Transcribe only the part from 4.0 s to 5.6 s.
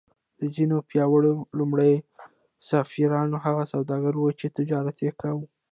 وو چې تجارت یې کاوه